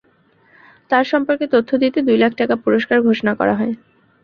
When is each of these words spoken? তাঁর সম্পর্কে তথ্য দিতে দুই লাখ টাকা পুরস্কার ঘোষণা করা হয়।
তাঁর 0.91 1.05
সম্পর্কে 1.11 1.45
তথ্য 1.53 1.69
দিতে 1.83 1.99
দুই 2.07 2.17
লাখ 2.17 2.31
টাকা 2.37 2.55
পুরস্কার 2.63 2.97
ঘোষণা 3.07 3.33
করা 3.39 3.53
হয়। 3.59 3.73